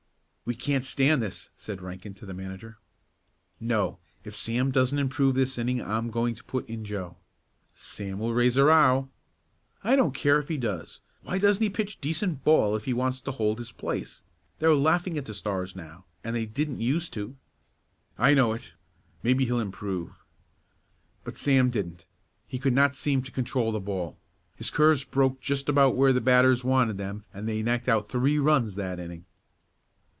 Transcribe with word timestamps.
"We 0.43 0.55
can't 0.55 0.83
stand 0.83 1.21
this," 1.21 1.49
said 1.55 1.81
Rankin 1.81 2.13
to 2.15 2.25
the 2.25 2.33
manager. 2.33 2.77
"No, 3.61 3.99
if 4.25 4.35
Sam 4.35 4.69
doesn't 4.69 4.99
improve 4.99 5.33
this 5.33 5.57
inning 5.57 5.81
I'm 5.81 6.09
going 6.09 6.35
to 6.35 6.43
put 6.43 6.67
in 6.67 6.83
Joe." 6.83 7.15
"Sam 7.73 8.19
will 8.19 8.33
raise 8.33 8.57
a 8.57 8.65
row." 8.65 9.07
"I 9.81 9.95
don't 9.95 10.13
care 10.13 10.39
if 10.39 10.49
he 10.49 10.57
does. 10.57 10.99
Why 11.23 11.37
doesn't 11.37 11.63
he 11.63 11.69
pitch 11.69 12.01
decent 12.01 12.43
ball 12.43 12.75
if 12.75 12.83
he 12.83 12.91
wants 12.91 13.21
to 13.21 13.31
hold 13.31 13.59
his 13.59 13.71
place? 13.71 14.23
They're 14.59 14.75
laughing 14.75 15.17
at 15.17 15.23
the 15.23 15.33
Stars 15.33 15.73
now, 15.73 16.03
and 16.21 16.35
they 16.35 16.45
didn't 16.47 16.81
used 16.81 17.13
to." 17.13 17.37
"I 18.17 18.33
know 18.33 18.51
it. 18.51 18.73
Well, 18.73 19.19
maybe 19.23 19.45
he'll 19.45 19.57
improve." 19.57 20.21
But 21.23 21.37
Sam 21.37 21.69
didn't. 21.69 22.05
He 22.45 22.59
could 22.59 22.73
not 22.73 22.93
seem 22.93 23.21
to 23.21 23.31
control 23.31 23.71
the 23.71 23.79
ball, 23.79 24.17
his 24.57 24.69
curves 24.69 25.05
broke 25.05 25.39
just 25.39 25.69
about 25.69 25.95
where 25.95 26.11
the 26.11 26.19
batters 26.19 26.61
wanted 26.61 26.97
them 26.97 27.23
and 27.33 27.47
they 27.47 27.63
knocked 27.63 27.87
out 27.87 28.09
three 28.09 28.37
runs 28.37 28.75
that 28.75 28.99
inning. 28.99 29.23